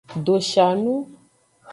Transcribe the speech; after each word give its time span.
Doshanu. 0.25 0.93